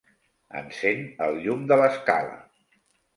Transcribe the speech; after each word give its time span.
Encén 0.61 1.03
el 1.25 1.37
llum 1.43 1.67
de 1.73 1.77
l'escala. 1.83 2.33